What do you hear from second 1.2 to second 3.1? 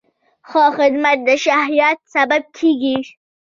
د شهرت سبب کېږي.